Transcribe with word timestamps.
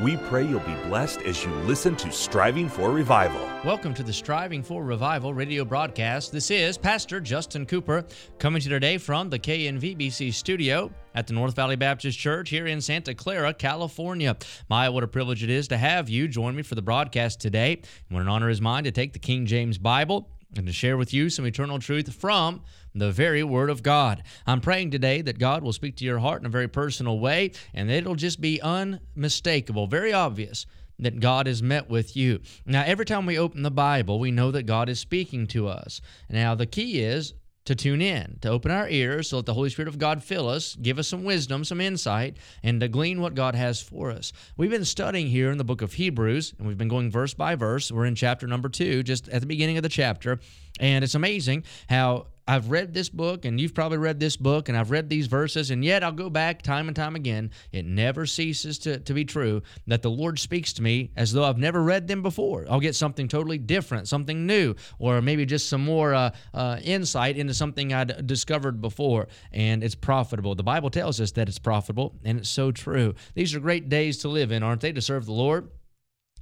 We 0.00 0.16
pray 0.16 0.46
you'll 0.46 0.60
be 0.60 0.74
blessed 0.86 1.20
as 1.22 1.44
you 1.44 1.50
listen 1.50 1.94
to 1.96 2.10
Striving 2.10 2.66
for 2.66 2.90
Revival. 2.90 3.46
Welcome 3.62 3.92
to 3.94 4.02
the 4.02 4.12
Striving 4.12 4.62
for 4.62 4.82
Revival 4.82 5.34
radio 5.34 5.66
broadcast. 5.66 6.32
This 6.32 6.50
is 6.50 6.78
Pastor 6.78 7.20
Justin 7.20 7.66
Cooper 7.66 8.06
coming 8.38 8.62
to 8.62 8.64
you 8.64 8.74
today 8.74 8.96
from 8.96 9.28
the 9.28 9.38
KNVBC 9.38 10.32
studio 10.32 10.90
at 11.14 11.26
the 11.26 11.34
North 11.34 11.54
Valley 11.54 11.76
Baptist 11.76 12.18
Church 12.18 12.48
here 12.48 12.66
in 12.66 12.80
Santa 12.80 13.14
Clara, 13.14 13.52
California. 13.52 14.34
My, 14.70 14.88
what 14.88 15.04
a 15.04 15.08
privilege 15.08 15.44
it 15.44 15.50
is 15.50 15.68
to 15.68 15.76
have 15.76 16.08
you 16.08 16.26
join 16.26 16.56
me 16.56 16.62
for 16.62 16.74
the 16.74 16.82
broadcast 16.82 17.38
today. 17.38 17.82
What 18.08 18.22
an 18.22 18.28
honor 18.28 18.48
is 18.48 18.62
mine 18.62 18.84
to 18.84 18.92
take 18.92 19.12
the 19.12 19.18
King 19.18 19.44
James 19.44 19.76
Bible 19.76 20.30
and 20.56 20.66
to 20.66 20.72
share 20.72 20.96
with 20.96 21.14
you 21.14 21.30
some 21.30 21.46
eternal 21.46 21.78
truth 21.78 22.12
from 22.14 22.62
the 22.94 23.10
very 23.10 23.42
Word 23.42 23.70
of 23.70 23.82
God. 23.82 24.22
I'm 24.46 24.60
praying 24.60 24.90
today 24.90 25.22
that 25.22 25.38
God 25.38 25.62
will 25.62 25.72
speak 25.72 25.96
to 25.96 26.04
your 26.04 26.18
heart 26.18 26.42
in 26.42 26.46
a 26.46 26.50
very 26.50 26.68
personal 26.68 27.18
way 27.18 27.52
and 27.72 27.90
it'll 27.90 28.14
just 28.14 28.40
be 28.40 28.60
unmistakable, 28.60 29.86
very 29.86 30.12
obvious 30.12 30.66
that 30.98 31.20
God 31.20 31.46
has 31.46 31.62
met 31.62 31.88
with 31.88 32.16
you. 32.16 32.40
Now, 32.64 32.82
every 32.84 33.04
time 33.04 33.26
we 33.26 33.38
open 33.38 33.62
the 33.62 33.70
Bible, 33.70 34.18
we 34.20 34.30
know 34.30 34.50
that 34.50 34.64
God 34.64 34.88
is 34.88 35.00
speaking 35.00 35.46
to 35.48 35.68
us. 35.68 36.00
Now, 36.28 36.54
the 36.54 36.66
key 36.66 37.00
is 37.00 37.34
to 37.64 37.74
tune 37.74 38.02
in, 38.02 38.38
to 38.40 38.48
open 38.48 38.70
our 38.70 38.88
ears, 38.88 39.28
so 39.28 39.36
let 39.36 39.46
the 39.46 39.54
Holy 39.54 39.70
Spirit 39.70 39.88
of 39.88 39.98
God 39.98 40.22
fill 40.22 40.48
us, 40.48 40.74
give 40.76 40.98
us 40.98 41.08
some 41.08 41.24
wisdom, 41.24 41.64
some 41.64 41.80
insight, 41.80 42.36
and 42.62 42.80
to 42.80 42.88
glean 42.88 43.20
what 43.20 43.34
God 43.34 43.54
has 43.54 43.80
for 43.80 44.10
us. 44.10 44.32
We've 44.56 44.70
been 44.70 44.84
studying 44.84 45.28
here 45.28 45.50
in 45.50 45.58
the 45.58 45.64
book 45.64 45.82
of 45.82 45.92
Hebrews, 45.92 46.54
and 46.58 46.66
we've 46.66 46.78
been 46.78 46.88
going 46.88 47.10
verse 47.10 47.34
by 47.34 47.54
verse. 47.54 47.92
We're 47.92 48.06
in 48.06 48.14
chapter 48.14 48.46
number 48.46 48.68
two, 48.68 49.02
just 49.02 49.28
at 49.28 49.40
the 49.40 49.46
beginning 49.46 49.76
of 49.76 49.82
the 49.82 49.88
chapter. 49.88 50.40
And 50.82 51.04
it's 51.04 51.14
amazing 51.14 51.62
how 51.88 52.26
I've 52.48 52.72
read 52.72 52.92
this 52.92 53.08
book, 53.08 53.44
and 53.44 53.60
you've 53.60 53.72
probably 53.72 53.98
read 53.98 54.18
this 54.18 54.36
book, 54.36 54.68
and 54.68 54.76
I've 54.76 54.90
read 54.90 55.08
these 55.08 55.28
verses, 55.28 55.70
and 55.70 55.84
yet 55.84 56.02
I'll 56.02 56.10
go 56.10 56.28
back 56.28 56.60
time 56.60 56.88
and 56.88 56.96
time 56.96 57.14
again. 57.14 57.52
It 57.70 57.86
never 57.86 58.26
ceases 58.26 58.78
to, 58.80 58.98
to 58.98 59.14
be 59.14 59.24
true 59.24 59.62
that 59.86 60.02
the 60.02 60.10
Lord 60.10 60.40
speaks 60.40 60.72
to 60.74 60.82
me 60.82 61.12
as 61.14 61.32
though 61.32 61.44
I've 61.44 61.56
never 61.56 61.80
read 61.84 62.08
them 62.08 62.20
before. 62.20 62.66
I'll 62.68 62.80
get 62.80 62.96
something 62.96 63.28
totally 63.28 63.58
different, 63.58 64.08
something 64.08 64.44
new, 64.44 64.74
or 64.98 65.22
maybe 65.22 65.46
just 65.46 65.68
some 65.68 65.84
more 65.84 66.14
uh, 66.14 66.30
uh, 66.52 66.80
insight 66.82 67.36
into 67.36 67.54
something 67.54 67.92
I'd 67.92 68.26
discovered 68.26 68.80
before, 68.80 69.28
and 69.52 69.84
it's 69.84 69.94
profitable. 69.94 70.56
The 70.56 70.64
Bible 70.64 70.90
tells 70.90 71.20
us 71.20 71.30
that 71.32 71.48
it's 71.48 71.60
profitable, 71.60 72.18
and 72.24 72.40
it's 72.40 72.50
so 72.50 72.72
true. 72.72 73.14
These 73.34 73.54
are 73.54 73.60
great 73.60 73.88
days 73.88 74.18
to 74.18 74.28
live 74.28 74.50
in, 74.50 74.64
aren't 74.64 74.80
they, 74.80 74.90
to 74.90 75.00
serve 75.00 75.26
the 75.26 75.32
Lord? 75.32 75.68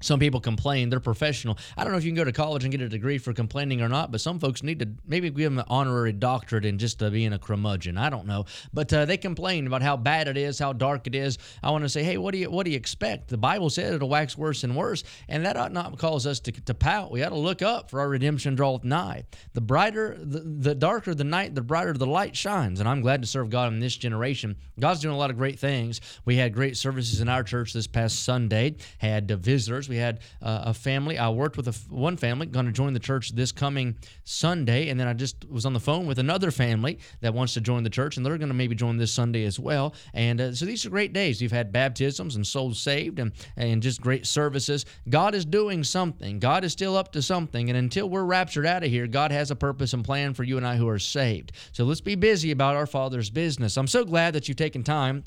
Some 0.00 0.18
people 0.18 0.40
complain, 0.40 0.88
they're 0.88 1.00
professional. 1.00 1.58
I 1.76 1.84
don't 1.84 1.92
know 1.92 1.98
if 1.98 2.04
you 2.04 2.10
can 2.10 2.16
go 2.16 2.24
to 2.24 2.32
college 2.32 2.64
and 2.64 2.70
get 2.72 2.80
a 2.80 2.88
degree 2.88 3.18
for 3.18 3.32
complaining 3.32 3.82
or 3.82 3.88
not, 3.88 4.10
but 4.10 4.20
some 4.20 4.38
folks 4.38 4.62
need 4.62 4.78
to 4.80 4.88
maybe 5.06 5.28
give 5.30 5.50
them 5.50 5.58
an 5.58 5.66
honorary 5.68 6.12
doctorate 6.12 6.64
in 6.64 6.78
just 6.78 7.02
uh, 7.02 7.10
being 7.10 7.32
a 7.32 7.38
curmudgeon. 7.38 7.98
I 7.98 8.08
don't 8.10 8.26
know. 8.26 8.46
But 8.72 8.92
uh, 8.92 9.04
they 9.04 9.16
complain 9.16 9.66
about 9.66 9.82
how 9.82 9.96
bad 9.96 10.28
it 10.28 10.36
is, 10.36 10.58
how 10.58 10.72
dark 10.72 11.06
it 11.06 11.14
is. 11.14 11.38
I 11.62 11.70
want 11.70 11.84
to 11.84 11.88
say, 11.88 12.02
hey, 12.02 12.16
what 12.16 12.32
do 12.32 12.38
you 12.38 12.50
what 12.50 12.64
do 12.64 12.70
you 12.70 12.76
expect? 12.76 13.28
The 13.28 13.38
Bible 13.38 13.70
said 13.70 13.92
it'll 13.92 14.08
wax 14.08 14.38
worse 14.38 14.64
and 14.64 14.74
worse, 14.74 15.04
and 15.28 15.44
that 15.44 15.56
ought 15.56 15.72
not 15.72 15.98
cause 15.98 16.26
us 16.26 16.40
to, 16.40 16.52
to 16.52 16.74
pout. 16.74 17.10
We 17.10 17.22
ought 17.22 17.30
to 17.30 17.36
look 17.36 17.62
up, 17.62 17.90
for 17.90 18.00
our 18.00 18.08
redemption 18.08 18.54
draweth 18.54 18.84
nigh. 18.84 19.24
The 19.52 19.60
brighter, 19.60 20.16
the, 20.18 20.40
the 20.40 20.74
darker 20.74 21.14
the 21.14 21.24
night, 21.24 21.54
the 21.54 21.62
brighter 21.62 21.92
the 21.92 22.06
light 22.06 22.36
shines. 22.36 22.80
And 22.80 22.88
I'm 22.88 23.02
glad 23.02 23.20
to 23.22 23.28
serve 23.28 23.50
God 23.50 23.72
in 23.72 23.80
this 23.80 23.96
generation. 23.96 24.56
God's 24.78 25.00
doing 25.00 25.14
a 25.14 25.18
lot 25.18 25.30
of 25.30 25.36
great 25.36 25.58
things. 25.58 26.00
We 26.24 26.36
had 26.36 26.54
great 26.54 26.76
services 26.76 27.20
in 27.20 27.28
our 27.28 27.42
church 27.42 27.72
this 27.72 27.86
past 27.86 28.24
Sunday, 28.24 28.76
had 28.98 29.30
visitors 29.30 29.89
we 29.90 29.98
had 29.98 30.20
uh, 30.40 30.62
a 30.66 30.74
family. 30.74 31.18
I 31.18 31.28
worked 31.28 31.58
with 31.58 31.68
a, 31.68 31.72
one 31.90 32.16
family 32.16 32.46
going 32.46 32.64
to 32.64 32.72
join 32.72 32.94
the 32.94 33.00
church 33.00 33.32
this 33.32 33.52
coming 33.52 33.96
Sunday, 34.24 34.88
and 34.88 34.98
then 34.98 35.06
I 35.06 35.12
just 35.12 35.44
was 35.50 35.66
on 35.66 35.74
the 35.74 35.80
phone 35.80 36.06
with 36.06 36.18
another 36.18 36.50
family 36.50 36.98
that 37.20 37.34
wants 37.34 37.52
to 37.54 37.60
join 37.60 37.82
the 37.82 37.90
church, 37.90 38.16
and 38.16 38.24
they're 38.24 38.38
going 38.38 38.48
to 38.48 38.54
maybe 38.54 38.74
join 38.74 38.96
this 38.96 39.12
Sunday 39.12 39.44
as 39.44 39.58
well. 39.58 39.94
And 40.14 40.40
uh, 40.40 40.54
so 40.54 40.64
these 40.64 40.86
are 40.86 40.90
great 40.90 41.12
days. 41.12 41.42
You've 41.42 41.52
had 41.52 41.72
baptisms 41.72 42.36
and 42.36 42.46
souls 42.46 42.80
saved, 42.80 43.18
and 43.18 43.32
and 43.56 43.82
just 43.82 44.00
great 44.00 44.26
services. 44.26 44.86
God 45.08 45.34
is 45.34 45.44
doing 45.44 45.84
something. 45.84 46.38
God 46.38 46.64
is 46.64 46.72
still 46.72 46.96
up 46.96 47.12
to 47.12 47.20
something, 47.20 47.68
and 47.68 47.76
until 47.76 48.08
we're 48.08 48.24
raptured 48.24 48.64
out 48.64 48.84
of 48.84 48.90
here, 48.90 49.06
God 49.06 49.32
has 49.32 49.50
a 49.50 49.56
purpose 49.56 49.92
and 49.92 50.04
plan 50.04 50.32
for 50.32 50.44
you 50.44 50.56
and 50.56 50.66
I 50.66 50.76
who 50.76 50.88
are 50.88 50.98
saved. 50.98 51.52
So 51.72 51.84
let's 51.84 52.00
be 52.00 52.14
busy 52.14 52.52
about 52.52 52.76
our 52.76 52.86
Father's 52.86 53.28
business. 53.28 53.76
I'm 53.76 53.88
so 53.88 54.04
glad 54.04 54.34
that 54.34 54.48
you've 54.48 54.56
taken 54.56 54.84
time 54.84 55.24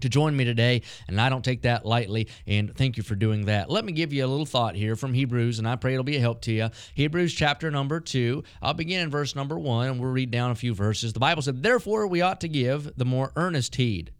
to 0.00 0.08
join 0.08 0.36
me 0.36 0.44
today, 0.44 0.82
and 1.08 1.20
I 1.20 1.28
don't 1.28 1.44
take 1.44 1.62
that 1.62 1.86
lightly. 1.86 2.28
And 2.46 2.74
thank 2.76 2.96
you 2.96 3.02
for 3.02 3.14
doing 3.14 3.46
that. 3.46 3.70
Let 3.70 3.84
me 3.84 3.92
give 3.92 4.12
you 4.12 4.24
a 4.24 4.28
little 4.28 4.46
thought 4.46 4.74
here 4.74 4.96
from 4.96 5.14
Hebrews, 5.14 5.58
and 5.58 5.68
I 5.68 5.76
pray 5.76 5.92
it'll 5.92 6.04
be 6.04 6.16
a 6.16 6.20
help 6.20 6.42
to 6.42 6.52
you. 6.52 6.70
Hebrews 6.94 7.34
chapter 7.34 7.70
number 7.70 8.00
two. 8.00 8.44
I'll 8.62 8.74
begin 8.74 9.00
in 9.00 9.10
verse 9.10 9.34
number 9.34 9.58
one, 9.58 9.88
and 9.88 10.00
we'll 10.00 10.10
read 10.10 10.30
down 10.30 10.50
a 10.50 10.56
few 10.56 10.74
verses. 10.74 11.12
The 11.12 11.20
Bible 11.20 11.42
said, 11.42 11.62
Therefore, 11.62 12.06
we 12.06 12.22
ought 12.22 12.40
to 12.40 12.48
give 12.48 12.96
the 12.96 13.04
more 13.04 13.32
earnest 13.36 13.76
heed 13.76 14.12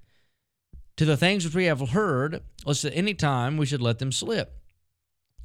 to 0.97 1.05
the 1.05 1.17
things 1.17 1.45
which 1.45 1.55
we 1.55 1.67
have 1.67 1.91
heard, 1.91 2.43
lest 2.65 2.85
at 2.85 2.97
any 2.97 3.15
time 3.15 3.57
we 3.57 3.67
should 3.67 3.83
let 3.83 3.99
them 3.99 4.13
slip. 4.13 4.59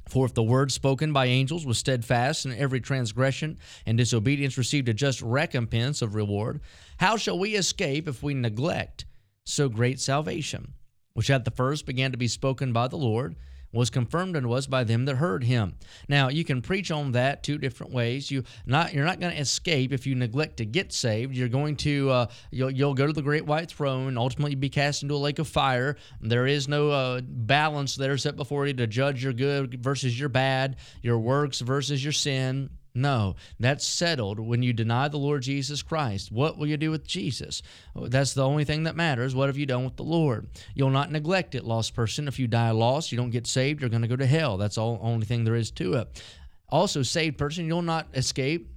For 0.08 0.26
if 0.26 0.34
the 0.34 0.42
word 0.42 0.72
spoken 0.72 1.12
by 1.12 1.26
angels 1.26 1.64
was 1.64 1.78
steadfast, 1.78 2.44
and 2.44 2.54
every 2.54 2.80
transgression 2.80 3.58
and 3.86 3.96
disobedience 3.96 4.58
received 4.58 4.88
a 4.88 4.94
just 4.94 5.22
recompense 5.22 6.02
of 6.02 6.14
reward, 6.14 6.60
how 6.98 7.16
shall 7.16 7.38
we 7.38 7.54
escape 7.54 8.08
if 8.08 8.22
we 8.22 8.34
neglect? 8.34 9.04
So 9.44 9.68
great 9.68 10.00
salvation, 10.00 10.74
which 11.14 11.30
at 11.30 11.44
the 11.44 11.50
first 11.50 11.86
began 11.86 12.12
to 12.12 12.18
be 12.18 12.28
spoken 12.28 12.72
by 12.72 12.88
the 12.88 12.96
Lord, 12.96 13.36
was 13.72 13.90
confirmed 13.90 14.36
and 14.36 14.46
was 14.46 14.66
by 14.66 14.84
them 14.84 15.06
that 15.06 15.16
heard 15.16 15.44
him. 15.44 15.74
Now 16.08 16.28
you 16.28 16.44
can 16.44 16.60
preach 16.60 16.90
on 16.90 17.12
that 17.12 17.42
two 17.42 17.58
different 17.58 17.92
ways. 17.92 18.30
You 18.30 18.44
not 18.66 18.92
you're 18.92 19.04
not 19.04 19.18
going 19.18 19.32
to 19.32 19.40
escape 19.40 19.92
if 19.92 20.06
you 20.06 20.14
neglect 20.14 20.58
to 20.58 20.66
get 20.66 20.92
saved. 20.92 21.34
You're 21.34 21.48
going 21.48 21.76
to 21.76 22.10
uh, 22.10 22.26
you'll 22.50 22.70
you'll 22.70 22.94
go 22.94 23.06
to 23.06 23.12
the 23.12 23.22
great 23.22 23.46
white 23.46 23.70
throne 23.70 24.08
and 24.08 24.18
ultimately 24.18 24.54
be 24.54 24.68
cast 24.68 25.02
into 25.02 25.14
a 25.14 25.16
lake 25.16 25.38
of 25.38 25.48
fire. 25.48 25.96
There 26.20 26.46
is 26.46 26.68
no 26.68 26.90
uh, 26.90 27.20
balance 27.22 27.96
there 27.96 28.18
set 28.18 28.36
before 28.36 28.66
you 28.66 28.74
to 28.74 28.86
judge 28.86 29.24
your 29.24 29.32
good 29.32 29.82
versus 29.82 30.18
your 30.18 30.28
bad, 30.28 30.76
your 31.02 31.18
works 31.18 31.60
versus 31.60 32.04
your 32.04 32.12
sin. 32.12 32.70
No, 32.94 33.36
that's 33.58 33.86
settled 33.86 34.38
when 34.38 34.62
you 34.62 34.72
deny 34.72 35.08
the 35.08 35.16
Lord 35.16 35.42
Jesus 35.42 35.82
Christ. 35.82 36.30
What 36.30 36.58
will 36.58 36.66
you 36.66 36.76
do 36.76 36.90
with 36.90 37.06
Jesus? 37.06 37.62
Oh, 37.96 38.06
that's 38.06 38.34
the 38.34 38.44
only 38.44 38.64
thing 38.64 38.82
that 38.82 38.96
matters. 38.96 39.34
What 39.34 39.48
have 39.48 39.56
you 39.56 39.64
done 39.64 39.84
with 39.84 39.96
the 39.96 40.02
Lord? 40.02 40.48
You'll 40.74 40.90
not 40.90 41.10
neglect 41.10 41.54
it, 41.54 41.64
lost 41.64 41.94
person. 41.94 42.28
If 42.28 42.38
you 42.38 42.46
die 42.46 42.70
lost, 42.70 43.10
you 43.10 43.16
don't 43.16 43.30
get 43.30 43.46
saved, 43.46 43.80
you're 43.80 43.90
going 43.90 44.02
to 44.02 44.08
go 44.08 44.16
to 44.16 44.26
hell. 44.26 44.58
That's 44.58 44.76
the 44.76 44.82
only 44.82 45.24
thing 45.24 45.44
there 45.44 45.54
is 45.54 45.70
to 45.72 45.94
it. 45.94 46.22
Also, 46.68 47.02
saved 47.02 47.38
person, 47.38 47.66
you'll 47.66 47.82
not 47.82 48.08
escape 48.14 48.68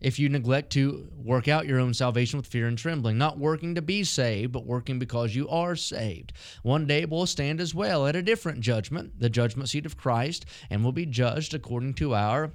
if 0.00 0.18
you 0.18 0.28
neglect 0.30 0.72
to 0.72 1.08
work 1.14 1.46
out 1.46 1.66
your 1.66 1.78
own 1.78 1.92
salvation 1.92 2.38
with 2.38 2.46
fear 2.46 2.66
and 2.66 2.78
trembling, 2.78 3.18
not 3.18 3.38
working 3.38 3.74
to 3.74 3.82
be 3.82 4.02
saved, 4.02 4.52
but 4.52 4.64
working 4.64 4.98
because 4.98 5.34
you 5.34 5.48
are 5.48 5.76
saved. 5.76 6.32
One 6.62 6.86
day 6.86 7.04
we'll 7.04 7.26
stand 7.26 7.60
as 7.60 7.74
well 7.74 8.06
at 8.06 8.16
a 8.16 8.22
different 8.22 8.60
judgment, 8.60 9.20
the 9.20 9.28
judgment 9.28 9.68
seat 9.68 9.86
of 9.86 9.98
Christ, 9.98 10.46
and 10.70 10.82
we'll 10.82 10.92
be 10.92 11.06
judged 11.06 11.52
according 11.52 11.94
to 11.94 12.14
our 12.14 12.52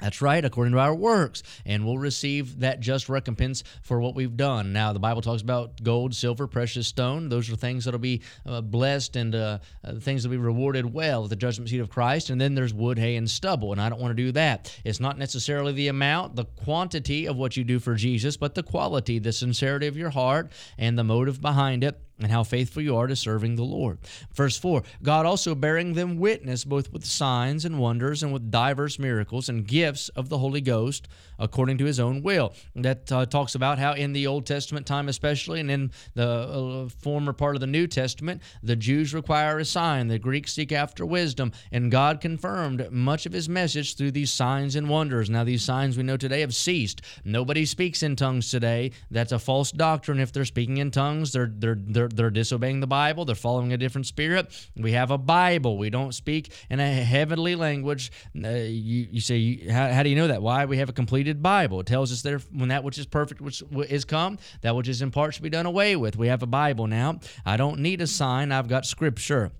that's 0.00 0.20
right, 0.20 0.44
according 0.44 0.72
to 0.72 0.80
our 0.80 0.94
works, 0.94 1.44
and 1.64 1.86
we'll 1.86 1.98
receive 1.98 2.60
that 2.60 2.80
just 2.80 3.08
recompense 3.08 3.62
for 3.82 4.00
what 4.00 4.16
we've 4.16 4.36
done. 4.36 4.72
Now, 4.72 4.92
the 4.92 4.98
Bible 4.98 5.22
talks 5.22 5.40
about 5.40 5.82
gold, 5.84 6.14
silver, 6.16 6.48
precious 6.48 6.88
stone. 6.88 7.28
Those 7.28 7.48
are 7.50 7.54
things 7.54 7.84
that'll 7.84 8.00
be 8.00 8.20
uh, 8.44 8.60
blessed 8.60 9.14
and 9.14 9.34
uh, 9.36 9.58
uh, 9.84 9.94
things 9.94 10.24
that'll 10.24 10.36
be 10.36 10.36
rewarded 10.36 10.92
well 10.92 11.24
at 11.24 11.30
the 11.30 11.36
judgment 11.36 11.70
seat 11.70 11.78
of 11.78 11.90
Christ. 11.90 12.30
And 12.30 12.40
then 12.40 12.56
there's 12.56 12.74
wood, 12.74 12.98
hay, 12.98 13.14
and 13.14 13.30
stubble, 13.30 13.70
and 13.70 13.80
I 13.80 13.88
don't 13.88 14.00
want 14.00 14.10
to 14.10 14.22
do 14.22 14.32
that. 14.32 14.76
It's 14.84 14.98
not 14.98 15.16
necessarily 15.16 15.72
the 15.72 15.88
amount, 15.88 16.34
the 16.34 16.44
quantity 16.44 17.26
of 17.26 17.36
what 17.36 17.56
you 17.56 17.62
do 17.62 17.78
for 17.78 17.94
Jesus, 17.94 18.36
but 18.36 18.56
the 18.56 18.64
quality, 18.64 19.20
the 19.20 19.32
sincerity 19.32 19.86
of 19.86 19.96
your 19.96 20.10
heart, 20.10 20.50
and 20.76 20.98
the 20.98 21.04
motive 21.04 21.40
behind 21.40 21.84
it 21.84 22.03
and 22.18 22.30
how 22.30 22.44
faithful 22.44 22.82
you 22.82 22.96
are 22.96 23.06
to 23.06 23.16
serving 23.16 23.56
the 23.56 23.64
Lord. 23.64 23.98
Verse 24.34 24.56
4 24.56 24.82
God 25.02 25.26
also 25.26 25.54
bearing 25.54 25.94
them 25.94 26.18
witness 26.18 26.64
both 26.64 26.92
with 26.92 27.04
signs 27.04 27.64
and 27.64 27.78
wonders 27.78 28.22
and 28.22 28.32
with 28.32 28.50
diverse 28.50 28.98
miracles 28.98 29.48
and 29.48 29.66
gifts 29.66 30.08
of 30.10 30.28
the 30.28 30.38
Holy 30.38 30.60
Ghost 30.60 31.08
according 31.38 31.78
to 31.78 31.84
his 31.84 32.00
own 32.00 32.22
will. 32.22 32.54
That 32.76 33.10
uh, 33.10 33.26
talks 33.26 33.54
about 33.54 33.78
how 33.78 33.92
in 33.94 34.12
the 34.12 34.26
Old 34.26 34.46
Testament 34.46 34.86
time, 34.86 35.08
especially, 35.08 35.60
and 35.60 35.70
in 35.70 35.90
the 36.14 36.28
uh, 36.28 36.88
former 36.88 37.32
part 37.32 37.56
of 37.56 37.60
the 37.60 37.66
New 37.66 37.86
Testament, 37.86 38.42
the 38.62 38.76
Jews 38.76 39.14
require 39.14 39.58
a 39.58 39.64
sign, 39.64 40.08
the 40.08 40.18
Greeks 40.18 40.52
seek 40.52 40.72
after 40.72 41.04
wisdom, 41.04 41.52
and 41.72 41.90
God 41.90 42.20
confirmed 42.20 42.90
much 42.90 43.26
of 43.26 43.32
his 43.32 43.48
message 43.48 43.96
through 43.96 44.12
these 44.12 44.32
signs 44.32 44.76
and 44.76 44.88
wonders. 44.88 45.30
Now, 45.30 45.44
these 45.44 45.64
signs 45.64 45.96
we 45.96 46.02
know 46.02 46.16
today 46.16 46.40
have 46.40 46.54
ceased. 46.54 47.02
Nobody 47.24 47.64
speaks 47.64 48.02
in 48.02 48.16
tongues 48.16 48.50
today. 48.50 48.92
That's 49.10 49.32
a 49.32 49.38
false 49.38 49.72
doctrine. 49.72 50.20
If 50.20 50.32
they're 50.32 50.44
speaking 50.44 50.78
in 50.78 50.90
tongues, 50.90 51.32
they're, 51.32 51.50
they're, 51.52 51.78
they're 51.78 52.03
they're 52.08 52.24
they're 52.24 52.30
disobeying 52.30 52.80
the 52.80 52.86
Bible. 52.86 53.24
They're 53.24 53.34
following 53.34 53.72
a 53.72 53.76
different 53.76 54.06
spirit. 54.06 54.50
We 54.76 54.92
have 54.92 55.10
a 55.10 55.18
Bible. 55.18 55.76
We 55.76 55.90
don't 55.90 56.14
speak 56.14 56.52
in 56.70 56.80
a 56.80 56.88
heavenly 56.88 57.54
language. 57.54 58.10
Uh, 58.34 58.48
you, 58.48 59.08
you 59.10 59.20
say, 59.20 59.68
how, 59.68 59.92
how 59.92 60.02
do 60.02 60.08
you 60.08 60.16
know 60.16 60.28
that? 60.28 60.42
Why? 60.42 60.64
We 60.64 60.78
have 60.78 60.88
a 60.88 60.92
completed 60.94 61.42
Bible. 61.42 61.80
It 61.80 61.86
tells 61.86 62.12
us 62.12 62.22
there 62.22 62.38
when 62.52 62.70
that 62.70 62.82
which 62.82 62.98
is 62.98 63.06
perfect 63.06 63.40
which 63.40 63.62
is 63.88 64.04
come, 64.04 64.38
that 64.62 64.74
which 64.74 64.88
is 64.88 65.02
in 65.02 65.10
part 65.10 65.34
should 65.34 65.42
be 65.42 65.50
done 65.50 65.66
away 65.66 65.96
with. 65.96 66.16
We 66.16 66.28
have 66.28 66.42
a 66.42 66.46
Bible 66.46 66.86
now. 66.86 67.20
I 67.44 67.56
don't 67.56 67.80
need 67.80 68.00
a 68.00 68.06
sign. 68.06 68.52
I've 68.52 68.68
got 68.68 68.86
Scripture. 68.86 69.52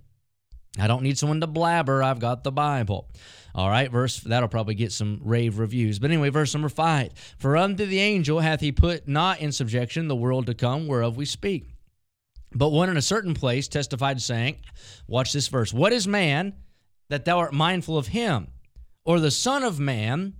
I 0.78 0.86
don't 0.86 1.02
need 1.02 1.18
someone 1.18 1.40
to 1.40 1.46
blabber. 1.46 2.02
I've 2.02 2.18
got 2.18 2.42
the 2.42 2.50
Bible. 2.50 3.08
All 3.54 3.68
right, 3.68 3.90
verse 3.90 4.18
that'll 4.18 4.48
probably 4.48 4.74
get 4.74 4.90
some 4.90 5.20
rave 5.22 5.58
reviews. 5.58 6.00
But 6.00 6.10
anyway, 6.10 6.30
verse 6.30 6.52
number 6.54 6.68
five. 6.68 7.12
For 7.38 7.56
unto 7.56 7.86
the 7.86 8.00
angel 8.00 8.40
hath 8.40 8.60
he 8.60 8.72
put 8.72 9.06
not 9.06 9.38
in 9.38 9.52
subjection 9.52 10.08
the 10.08 10.16
world 10.16 10.46
to 10.46 10.54
come, 10.54 10.88
whereof 10.88 11.16
we 11.16 11.24
speak. 11.24 11.73
But 12.54 12.70
one 12.70 12.88
in 12.88 12.96
a 12.96 13.02
certain 13.02 13.34
place 13.34 13.68
testified, 13.68 14.20
saying, 14.22 14.56
Watch 15.06 15.32
this 15.32 15.48
verse. 15.48 15.72
What 15.72 15.92
is 15.92 16.06
man 16.06 16.54
that 17.08 17.24
thou 17.24 17.38
art 17.38 17.52
mindful 17.52 17.98
of 17.98 18.08
him? 18.08 18.48
Or 19.04 19.20
the 19.20 19.30
Son 19.30 19.62
of 19.62 19.78
Man 19.78 20.34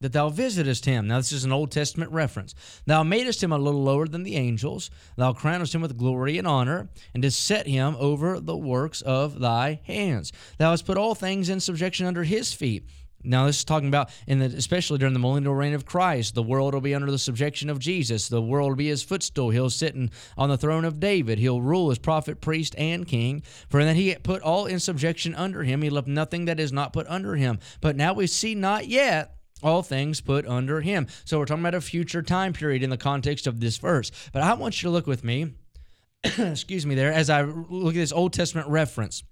that 0.00 0.12
thou 0.12 0.28
visitest 0.28 0.84
him. 0.84 1.06
Now, 1.06 1.16
this 1.16 1.32
is 1.32 1.44
an 1.44 1.52
Old 1.52 1.70
Testament 1.70 2.12
reference. 2.12 2.54
Thou 2.84 3.02
madest 3.02 3.42
him 3.42 3.52
a 3.52 3.58
little 3.58 3.82
lower 3.82 4.06
than 4.06 4.22
the 4.22 4.36
angels. 4.36 4.90
Thou 5.16 5.32
crownest 5.32 5.74
him 5.74 5.80
with 5.80 5.96
glory 5.96 6.36
and 6.36 6.46
honor, 6.46 6.90
and 7.14 7.22
didst 7.22 7.42
set 7.42 7.66
him 7.66 7.96
over 7.98 8.38
the 8.38 8.56
works 8.56 9.00
of 9.00 9.40
thy 9.40 9.80
hands. 9.84 10.30
Thou 10.58 10.72
hast 10.72 10.84
put 10.84 10.98
all 10.98 11.14
things 11.14 11.48
in 11.48 11.58
subjection 11.58 12.06
under 12.06 12.24
his 12.24 12.52
feet. 12.52 12.86
Now, 13.24 13.46
this 13.46 13.58
is 13.58 13.64
talking 13.64 13.88
about, 13.88 14.10
in 14.26 14.38
the, 14.38 14.46
especially 14.46 14.98
during 14.98 15.14
the 15.14 15.18
millennial 15.18 15.54
reign 15.54 15.74
of 15.74 15.84
Christ, 15.84 16.34
the 16.34 16.42
world 16.42 16.74
will 16.74 16.80
be 16.80 16.94
under 16.94 17.10
the 17.10 17.18
subjection 17.18 17.70
of 17.70 17.78
Jesus. 17.78 18.28
The 18.28 18.42
world 18.42 18.70
will 18.70 18.76
be 18.76 18.88
his 18.88 19.02
footstool. 19.02 19.50
He'll 19.50 19.70
sit 19.70 19.96
on 20.36 20.48
the 20.48 20.58
throne 20.58 20.84
of 20.84 21.00
David. 21.00 21.38
He'll 21.38 21.62
rule 21.62 21.90
as 21.90 21.98
prophet, 21.98 22.40
priest, 22.40 22.74
and 22.76 23.06
king. 23.06 23.42
For 23.68 23.80
in 23.80 23.86
that 23.86 23.96
he 23.96 24.14
put 24.16 24.42
all 24.42 24.66
in 24.66 24.78
subjection 24.78 25.34
under 25.34 25.64
him. 25.64 25.82
He 25.82 25.90
left 25.90 26.08
nothing 26.08 26.44
that 26.44 26.60
is 26.60 26.72
not 26.72 26.92
put 26.92 27.06
under 27.08 27.36
him. 27.36 27.58
But 27.80 27.96
now 27.96 28.12
we 28.12 28.26
see 28.26 28.54
not 28.54 28.86
yet 28.86 29.36
all 29.62 29.82
things 29.82 30.20
put 30.20 30.46
under 30.46 30.80
him. 30.80 31.06
So 31.24 31.38
we're 31.38 31.46
talking 31.46 31.62
about 31.62 31.74
a 31.74 31.80
future 31.80 32.22
time 32.22 32.52
period 32.52 32.82
in 32.82 32.90
the 32.90 32.96
context 32.96 33.46
of 33.46 33.60
this 33.60 33.78
verse. 33.78 34.10
But 34.32 34.42
I 34.42 34.54
want 34.54 34.82
you 34.82 34.88
to 34.88 34.92
look 34.92 35.06
with 35.06 35.24
me, 35.24 35.54
excuse 36.38 36.84
me, 36.84 36.94
there, 36.94 37.12
as 37.12 37.30
I 37.30 37.42
look 37.42 37.94
at 37.94 37.98
this 37.98 38.12
Old 38.12 38.32
Testament 38.32 38.68
reference. 38.68 39.22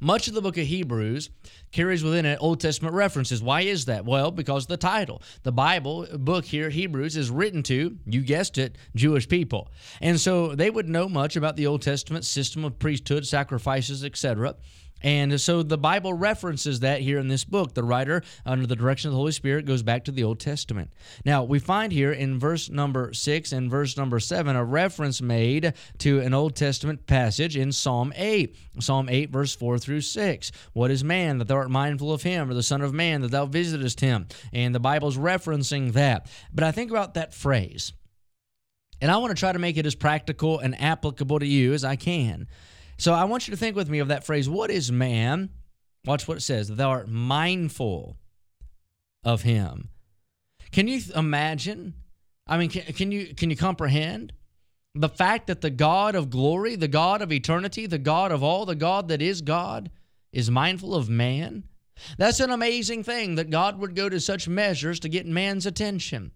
Much 0.00 0.28
of 0.28 0.34
the 0.34 0.40
book 0.40 0.56
of 0.56 0.66
Hebrews 0.66 1.28
carries 1.72 2.02
within 2.02 2.24
it 2.24 2.38
Old 2.40 2.60
Testament 2.60 2.94
references. 2.94 3.42
Why 3.42 3.60
is 3.60 3.84
that? 3.84 4.06
Well, 4.06 4.30
because 4.30 4.66
the 4.66 4.78
title. 4.78 5.22
The 5.42 5.52
Bible 5.52 6.06
book 6.14 6.46
here, 6.46 6.70
Hebrews, 6.70 7.16
is 7.16 7.30
written 7.30 7.62
to, 7.64 7.98
you 8.06 8.22
guessed 8.22 8.56
it, 8.56 8.76
Jewish 8.96 9.28
people. 9.28 9.68
And 10.00 10.18
so 10.18 10.54
they 10.54 10.70
would 10.70 10.88
know 10.88 11.08
much 11.08 11.36
about 11.36 11.56
the 11.56 11.66
Old 11.66 11.82
Testament 11.82 12.24
system 12.24 12.64
of 12.64 12.78
priesthood, 12.78 13.26
sacrifices, 13.26 14.02
etc. 14.02 14.56
And 15.02 15.40
so 15.40 15.62
the 15.62 15.78
Bible 15.78 16.12
references 16.12 16.80
that 16.80 17.00
here 17.00 17.18
in 17.18 17.28
this 17.28 17.44
book. 17.44 17.74
The 17.74 17.84
writer, 17.84 18.22
under 18.44 18.66
the 18.66 18.76
direction 18.76 19.08
of 19.08 19.12
the 19.12 19.18
Holy 19.18 19.32
Spirit, 19.32 19.64
goes 19.64 19.82
back 19.82 20.04
to 20.04 20.12
the 20.12 20.24
Old 20.24 20.40
Testament. 20.40 20.90
Now, 21.24 21.44
we 21.44 21.58
find 21.58 21.92
here 21.92 22.12
in 22.12 22.38
verse 22.38 22.68
number 22.68 23.12
6 23.12 23.52
and 23.52 23.70
verse 23.70 23.96
number 23.96 24.20
7 24.20 24.56
a 24.56 24.64
reference 24.64 25.22
made 25.22 25.74
to 25.98 26.20
an 26.20 26.34
Old 26.34 26.56
Testament 26.56 27.06
passage 27.06 27.56
in 27.56 27.72
Psalm 27.72 28.12
8. 28.16 28.56
Psalm 28.80 29.08
8, 29.08 29.30
verse 29.30 29.54
4 29.54 29.78
through 29.78 30.00
6. 30.00 30.52
What 30.72 30.90
is 30.90 31.04
man 31.04 31.38
that 31.38 31.48
thou 31.48 31.56
art 31.56 31.70
mindful 31.70 32.12
of 32.12 32.22
him, 32.22 32.50
or 32.50 32.54
the 32.54 32.62
Son 32.62 32.82
of 32.82 32.92
Man 32.92 33.22
that 33.22 33.30
thou 33.30 33.46
visitest 33.46 34.00
him? 34.00 34.26
And 34.52 34.74
the 34.74 34.80
Bible's 34.80 35.16
referencing 35.16 35.92
that. 35.92 36.30
But 36.52 36.64
I 36.64 36.72
think 36.72 36.90
about 36.90 37.14
that 37.14 37.34
phrase. 37.34 37.92
And 39.00 39.10
I 39.10 39.16
want 39.16 39.30
to 39.34 39.40
try 39.40 39.52
to 39.52 39.58
make 39.58 39.76
it 39.76 39.86
as 39.86 39.94
practical 39.94 40.58
and 40.58 40.78
applicable 40.80 41.38
to 41.38 41.46
you 41.46 41.72
as 41.72 41.84
I 41.84 41.96
can. 41.96 42.48
So 43.00 43.14
I 43.14 43.24
want 43.24 43.48
you 43.48 43.52
to 43.52 43.56
think 43.56 43.76
with 43.76 43.88
me 43.88 43.98
of 44.00 44.08
that 44.08 44.26
phrase, 44.26 44.46
what 44.46 44.70
is 44.70 44.92
man? 44.92 45.48
Watch 46.04 46.28
what 46.28 46.36
it 46.36 46.42
says, 46.42 46.68
thou 46.68 46.90
art 46.90 47.08
mindful 47.08 48.18
of 49.24 49.40
him. 49.40 49.88
Can 50.70 50.86
you 50.86 51.00
imagine? 51.16 51.94
I 52.46 52.58
mean, 52.58 52.68
can, 52.68 52.82
can 52.92 53.10
you 53.10 53.34
can 53.34 53.48
you 53.48 53.56
comprehend 53.56 54.34
the 54.94 55.08
fact 55.08 55.46
that 55.46 55.62
the 55.62 55.70
God 55.70 56.14
of 56.14 56.28
glory, 56.28 56.76
the 56.76 56.88
God 56.88 57.22
of 57.22 57.32
eternity, 57.32 57.86
the 57.86 57.98
God 57.98 58.32
of 58.32 58.42
all, 58.42 58.66
the 58.66 58.74
God 58.74 59.08
that 59.08 59.22
is 59.22 59.40
God, 59.40 59.90
is 60.30 60.50
mindful 60.50 60.94
of 60.94 61.08
man? 61.08 61.64
That's 62.18 62.40
an 62.40 62.50
amazing 62.50 63.04
thing 63.04 63.36
that 63.36 63.48
God 63.48 63.78
would 63.78 63.96
go 63.96 64.10
to 64.10 64.20
such 64.20 64.46
measures 64.46 65.00
to 65.00 65.08
get 65.08 65.26
man's 65.26 65.64
attention. 65.64 66.32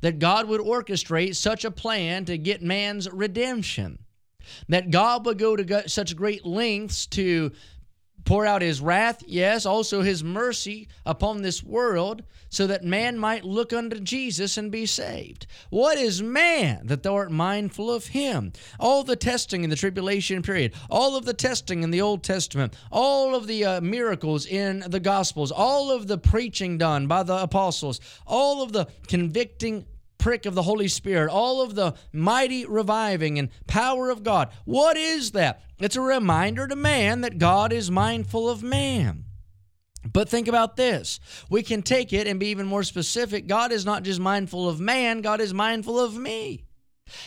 That 0.00 0.18
God 0.18 0.48
would 0.48 0.62
orchestrate 0.62 1.36
such 1.36 1.62
a 1.62 1.70
plan 1.70 2.24
to 2.24 2.38
get 2.38 2.62
man's 2.62 3.06
redemption 3.10 3.98
that 4.68 4.90
God 4.90 5.26
would 5.26 5.38
go 5.38 5.56
to 5.56 5.88
such 5.88 6.16
great 6.16 6.44
lengths 6.44 7.06
to 7.06 7.52
pour 8.26 8.44
out 8.44 8.60
his 8.60 8.80
wrath, 8.80 9.22
yes, 9.26 9.64
also 9.64 10.02
his 10.02 10.22
mercy 10.22 10.88
upon 11.06 11.40
this 11.40 11.62
world, 11.62 12.22
so 12.48 12.66
that 12.66 12.84
man 12.84 13.16
might 13.16 13.44
look 13.44 13.72
unto 13.72 14.00
Jesus 14.00 14.56
and 14.58 14.70
be 14.70 14.84
saved. 14.84 15.46
What 15.70 15.96
is 15.96 16.22
man 16.22 16.88
that 16.88 17.02
thou 17.02 17.14
art 17.14 17.30
mindful 17.30 17.90
of 17.90 18.08
him? 18.08 18.52
All 18.80 19.04
the 19.04 19.16
testing 19.16 19.62
in 19.64 19.70
the 19.70 19.76
tribulation 19.76 20.42
period, 20.42 20.74
all 20.90 21.16
of 21.16 21.24
the 21.24 21.34
testing 21.34 21.82
in 21.82 21.90
the 21.90 22.00
Old 22.00 22.24
Testament, 22.24 22.76
all 22.90 23.34
of 23.34 23.46
the 23.46 23.64
uh, 23.64 23.80
miracles 23.80 24.44
in 24.44 24.84
the 24.88 25.00
Gospels, 25.00 25.52
all 25.52 25.92
of 25.92 26.08
the 26.08 26.18
preaching 26.18 26.78
done 26.78 27.06
by 27.06 27.22
the 27.22 27.36
apostles, 27.36 28.00
all 28.26 28.62
of 28.62 28.72
the 28.72 28.88
convicting 29.06 29.86
prick 30.26 30.44
of 30.44 30.56
the 30.56 30.62
Holy 30.62 30.88
Spirit, 30.88 31.30
all 31.30 31.62
of 31.62 31.76
the 31.76 31.94
mighty 32.12 32.66
reviving 32.66 33.38
and 33.38 33.48
power 33.68 34.10
of 34.10 34.24
God. 34.24 34.50
What 34.64 34.96
is 34.96 35.30
that? 35.30 35.62
It's 35.78 35.94
a 35.94 36.00
reminder 36.00 36.66
to 36.66 36.74
man 36.74 37.20
that 37.20 37.38
God 37.38 37.72
is 37.72 37.92
mindful 37.92 38.50
of 38.50 38.60
man. 38.60 39.26
But 40.12 40.28
think 40.28 40.48
about 40.48 40.74
this. 40.74 41.20
We 41.48 41.62
can 41.62 41.80
take 41.80 42.12
it 42.12 42.26
and 42.26 42.40
be 42.40 42.48
even 42.48 42.66
more 42.66 42.82
specific. 42.82 43.46
God 43.46 43.70
is 43.70 43.86
not 43.86 44.02
just 44.02 44.18
mindful 44.18 44.68
of 44.68 44.80
man, 44.80 45.20
God 45.20 45.40
is 45.40 45.54
mindful 45.54 45.96
of 46.00 46.16
me. 46.16 46.65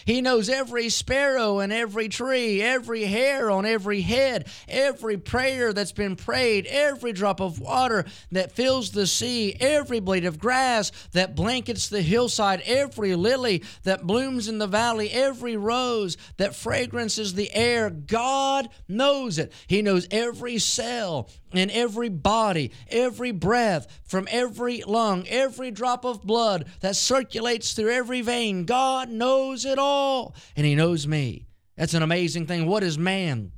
He 0.10 0.22
knows 0.22 0.50
every 0.50 0.90
sparrow 0.90 1.60
and 1.60 1.72
every 1.72 2.10
tree, 2.10 2.64
every 2.64 3.04
hair 3.04 3.52
on 3.52 3.68
every 3.68 4.02
head, 4.02 4.48
every 4.68 5.18
prayer 5.18 5.72
that's 5.72 5.92
been 5.92 6.16
prayed, 6.16 6.66
every 6.66 7.14
drop 7.14 7.40
of 7.40 7.60
water 7.60 8.06
that 8.32 8.52
fills 8.52 8.90
the 8.90 9.06
sea, 9.06 9.56
every 9.60 10.00
blade 10.00 10.26
of 10.26 10.40
grass 10.40 10.92
that 11.12 11.36
blankets 11.36 11.90
the 11.90 12.02
hillside, 12.02 12.62
every 12.66 13.16
lily 13.16 13.64
that 13.84 14.08
blooms 14.08 14.48
in 14.48 14.58
the 14.58 14.66
valley, 14.66 15.12
every 15.12 15.56
rose 15.58 16.18
that 16.38 16.56
fragrances 16.56 17.36
the 17.36 17.54
air. 17.54 17.92
God 17.92 18.68
knows 18.88 19.38
it. 19.38 19.54
He 19.68 19.84
knows 19.84 20.08
every 20.10 20.58
cell 20.58 21.30
in 21.54 21.70
every 21.72 22.10
body, 22.10 22.72
every 22.90 23.32
breath, 23.32 24.02
from 24.06 24.28
every 24.32 24.84
lung, 24.84 25.28
every 25.28 25.72
drop 25.72 26.04
of 26.04 26.24
blood 26.24 26.66
that 26.80 26.96
circulates 26.96 27.74
through 27.74 27.92
every 27.92 28.22
vein. 28.22 28.66
God 28.66 29.10
knows 29.10 29.66
it 29.66 29.69
all, 29.78 30.36
and 30.56 30.66
He 30.66 30.74
knows 30.74 31.06
me. 31.06 31.46
That's 31.78 31.94
an 31.94 32.04
amazing 32.04 32.48
thing. 32.48 32.66
What 32.66 32.84
is 32.84 32.98
man 32.98 33.52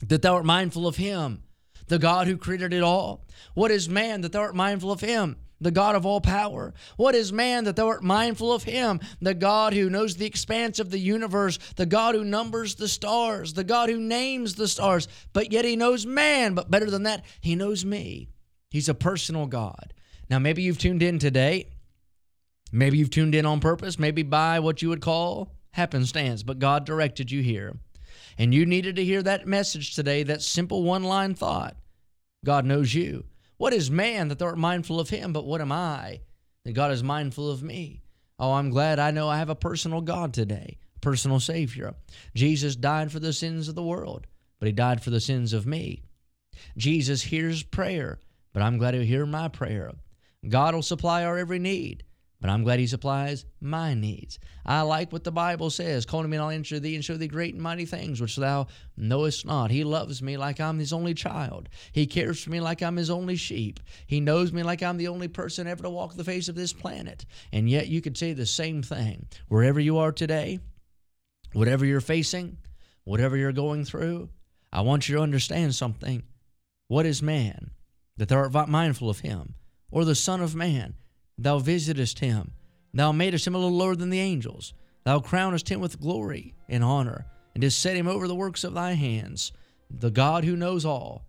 that 0.00 0.22
thou 0.22 0.34
art 0.34 0.44
mindful 0.44 0.86
of 0.86 0.96
him, 0.96 1.42
the 1.86 1.98
God 1.98 2.26
who 2.26 2.36
created 2.36 2.74
it 2.74 2.82
all? 2.82 3.26
What 3.54 3.70
is 3.70 3.88
man 3.88 4.20
that 4.22 4.32
thou 4.32 4.40
art 4.40 4.54
mindful 4.54 4.92
of 4.92 5.00
him? 5.00 5.36
the 5.60 5.70
God 5.70 5.94
of 5.94 6.04
all 6.04 6.20
power? 6.20 6.74
What 6.96 7.14
is 7.14 7.32
man 7.32 7.64
that 7.64 7.76
thou 7.76 7.88
art 7.88 8.02
mindful 8.02 8.52
of 8.52 8.64
him? 8.64 9.00
The 9.20 9.34
God 9.34 9.72
who 9.72 9.88
knows 9.88 10.16
the 10.16 10.26
expanse 10.26 10.78
of 10.78 10.90
the 10.90 10.98
universe, 10.98 11.58
the 11.76 11.86
God 11.86 12.14
who 12.14 12.24
numbers 12.24 12.74
the 12.74 12.88
stars, 12.88 13.54
the 13.54 13.64
God 13.64 13.88
who 13.88 13.98
names 13.98 14.54
the 14.54 14.68
stars, 14.68 15.08
but 15.32 15.52
yet 15.52 15.64
he 15.64 15.76
knows 15.76 16.04
man. 16.04 16.54
But 16.54 16.70
better 16.70 16.90
than 16.90 17.04
that, 17.04 17.24
he 17.40 17.54
knows 17.54 17.84
me. 17.84 18.28
He's 18.70 18.88
a 18.88 18.94
personal 18.94 19.46
God. 19.46 19.94
Now, 20.28 20.38
maybe 20.38 20.62
you've 20.62 20.78
tuned 20.78 21.02
in 21.02 21.18
today. 21.18 21.70
Maybe 22.72 22.98
you've 22.98 23.10
tuned 23.10 23.34
in 23.34 23.46
on 23.46 23.60
purpose, 23.60 23.98
maybe 23.98 24.22
by 24.22 24.60
what 24.60 24.82
you 24.82 24.88
would 24.88 25.00
call 25.00 25.52
happenstance, 25.72 26.42
but 26.42 26.58
God 26.58 26.84
directed 26.84 27.30
you 27.30 27.42
here. 27.42 27.76
And 28.38 28.52
you 28.52 28.66
needed 28.66 28.96
to 28.96 29.04
hear 29.04 29.22
that 29.22 29.46
message 29.46 29.94
today, 29.94 30.22
that 30.24 30.42
simple 30.42 30.82
one 30.82 31.04
line 31.04 31.34
thought 31.34 31.76
God 32.44 32.64
knows 32.64 32.94
you. 32.94 33.24
What 33.56 33.72
is 33.72 33.90
man 33.90 34.28
that 34.28 34.38
thou 34.38 34.46
art 34.46 34.58
mindful 34.58 35.00
of 35.00 35.08
him? 35.08 35.32
But 35.32 35.46
what 35.46 35.60
am 35.60 35.72
I 35.72 36.20
that 36.64 36.72
God 36.72 36.92
is 36.92 37.02
mindful 37.02 37.50
of 37.50 37.62
me? 37.62 38.02
Oh, 38.38 38.52
I'm 38.52 38.70
glad 38.70 38.98
I 38.98 39.10
know 39.10 39.28
I 39.28 39.38
have 39.38 39.48
a 39.48 39.54
personal 39.54 40.02
God 40.02 40.34
today, 40.34 40.76
a 40.96 41.00
personal 41.00 41.40
Savior. 41.40 41.94
Jesus 42.34 42.76
died 42.76 43.10
for 43.10 43.20
the 43.20 43.32
sins 43.32 43.68
of 43.68 43.74
the 43.74 43.82
world, 43.82 44.26
but 44.58 44.66
he 44.66 44.72
died 44.72 45.02
for 45.02 45.10
the 45.10 45.20
sins 45.20 45.52
of 45.54 45.66
me. 45.66 46.02
Jesus 46.76 47.22
hears 47.22 47.62
prayer, 47.62 48.18
but 48.52 48.62
I'm 48.62 48.76
glad 48.76 48.94
he'll 48.94 49.04
hear 49.04 49.24
my 49.24 49.48
prayer. 49.48 49.92
God 50.46 50.74
will 50.74 50.82
supply 50.82 51.24
our 51.24 51.38
every 51.38 51.58
need. 51.58 52.02
But 52.46 52.52
I'm 52.52 52.62
glad 52.62 52.78
he 52.78 52.86
supplies 52.86 53.44
my 53.60 53.94
needs. 53.94 54.38
I 54.64 54.82
like 54.82 55.12
what 55.12 55.24
the 55.24 55.32
Bible 55.32 55.68
says. 55.68 56.06
Call 56.06 56.22
to 56.22 56.28
me 56.28 56.36
and 56.36 56.44
I'll 56.44 56.50
answer 56.50 56.78
thee 56.78 56.94
and 56.94 57.04
show 57.04 57.16
thee 57.16 57.26
great 57.26 57.54
and 57.54 57.60
mighty 57.60 57.86
things 57.86 58.20
which 58.20 58.36
thou 58.36 58.68
knowest 58.96 59.44
not. 59.44 59.72
He 59.72 59.82
loves 59.82 60.22
me 60.22 60.36
like 60.36 60.60
I'm 60.60 60.78
his 60.78 60.92
only 60.92 61.12
child. 61.12 61.68
He 61.90 62.06
cares 62.06 62.40
for 62.40 62.50
me 62.50 62.60
like 62.60 62.84
I'm 62.84 62.94
his 62.94 63.10
only 63.10 63.34
sheep. 63.34 63.80
He 64.06 64.20
knows 64.20 64.52
me 64.52 64.62
like 64.62 64.80
I'm 64.80 64.96
the 64.96 65.08
only 65.08 65.26
person 65.26 65.66
ever 65.66 65.82
to 65.82 65.90
walk 65.90 66.14
the 66.14 66.22
face 66.22 66.48
of 66.48 66.54
this 66.54 66.72
planet. 66.72 67.26
And 67.52 67.68
yet 67.68 67.88
you 67.88 68.00
could 68.00 68.16
say 68.16 68.32
the 68.32 68.46
same 68.46 68.80
thing. 68.80 69.26
Wherever 69.48 69.80
you 69.80 69.98
are 69.98 70.12
today, 70.12 70.60
whatever 71.52 71.84
you're 71.84 72.00
facing, 72.00 72.58
whatever 73.02 73.36
you're 73.36 73.50
going 73.50 73.84
through, 73.84 74.28
I 74.72 74.82
want 74.82 75.08
you 75.08 75.16
to 75.16 75.22
understand 75.22 75.74
something. 75.74 76.22
What 76.86 77.06
is 77.06 77.20
man? 77.20 77.72
That 78.18 78.28
thou 78.28 78.36
art 78.36 78.68
mindful 78.68 79.10
of 79.10 79.18
him, 79.18 79.56
or 79.90 80.04
the 80.04 80.14
Son 80.14 80.40
of 80.40 80.54
Man 80.54 80.94
Thou 81.38 81.58
visitest 81.58 82.18
him. 82.20 82.52
Thou 82.94 83.12
madest 83.12 83.46
him 83.46 83.54
a 83.54 83.58
little 83.58 83.76
lower 83.76 83.94
than 83.94 84.10
the 84.10 84.20
angels. 84.20 84.72
Thou 85.04 85.20
crownest 85.20 85.68
him 85.68 85.80
with 85.80 86.00
glory 86.00 86.54
and 86.68 86.82
honor, 86.82 87.26
and 87.54 87.60
didst 87.60 87.78
set 87.78 87.96
him 87.96 88.08
over 88.08 88.26
the 88.26 88.34
works 88.34 88.64
of 88.64 88.74
thy 88.74 88.92
hands. 88.92 89.52
the 89.90 90.10
God 90.10 90.44
who 90.44 90.56
knows 90.56 90.84
all, 90.84 91.24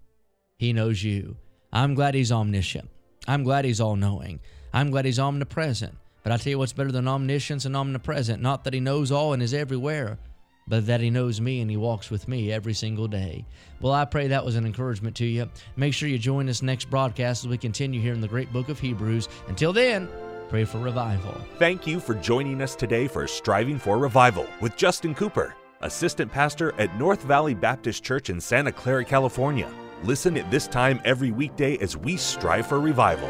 He 0.58 0.74
knows 0.74 1.04
you. 1.04 1.38
I'm 1.72 1.94
glad 1.94 2.16
He's 2.16 2.32
omniscient. 2.32 2.90
I'm 3.28 3.44
glad 3.44 3.66
He's 3.66 3.82
all 3.82 3.96
knowing. 3.96 4.40
I'm 4.74 4.90
glad 4.90 5.06
He's 5.06 5.20
omnipresent. 5.20 5.96
But 6.24 6.32
I 6.32 6.38
tell 6.38 6.52
you 6.52 6.58
what's 6.58 6.74
better 6.74 6.92
than 6.92 7.08
omniscience 7.08 7.66
and 7.66 7.76
omnipresent? 7.76 8.42
Not 8.42 8.64
that 8.64 8.74
He 8.74 8.80
knows 8.80 9.12
all 9.12 9.34
and 9.34 9.44
is 9.44 9.54
everywhere, 9.54 10.18
but 10.68 10.86
that 10.88 11.02
He 11.02 11.10
knows 11.10 11.40
me 11.40 11.62
and 11.62 11.70
He 11.70 11.78
walks 11.78 12.10
with 12.10 12.28
me 12.28 12.52
every 12.52 12.74
single 12.74 13.08
day. 13.08 13.46
Well, 13.80 13.94
I 13.94 14.06
pray 14.06 14.28
that 14.28 14.46
was 14.46 14.56
an 14.56 14.66
encouragement 14.66 15.16
to 15.18 15.26
you. 15.26 15.50
Make 15.76 15.94
sure 15.94 16.10
you 16.10 16.18
join 16.18 16.50
us 16.50 16.62
next 16.62 16.90
broadcast 16.90 17.44
as 17.44 17.48
we 17.48 17.58
continue 17.58 18.02
here 18.02 18.14
in 18.14 18.22
the 18.22 18.28
great 18.28 18.52
book 18.52 18.70
of 18.70 18.80
Hebrews. 18.80 19.30
Until 19.48 19.74
then, 19.74 20.10
pray 20.50 20.66
for 20.66 20.80
revival. 20.80 21.40
Thank 21.58 21.86
you 21.86 22.00
for 22.00 22.16
joining 22.16 22.62
us 22.62 22.76
today 22.76 23.08
for 23.08 23.28
Striving 23.28 23.78
for 23.80 23.98
Revival 23.98 24.48
with 24.62 24.76
Justin 24.76 25.14
Cooper, 25.14 25.56
Assistant 25.82 26.32
Pastor 26.32 26.74
at 26.80 26.98
North 26.98 27.24
Valley 27.24 27.54
Baptist 27.54 28.04
Church 28.04 28.30
in 28.30 28.42
Santa 28.42 28.72
Clara, 28.72 29.06
California. 29.06 29.72
Listen 30.04 30.38
at 30.38 30.50
this 30.52 30.68
time 30.68 31.02
every 31.06 31.32
weekday 31.32 31.78
as 31.78 31.98
we 31.98 32.18
strive 32.18 32.68
for 32.68 32.80
revival. 32.80 33.30